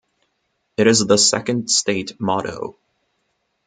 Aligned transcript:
It 0.77 0.87
is 0.87 1.05
the 1.05 1.15
second 1.19 1.69
state 1.69 2.19
motto. 2.19 2.75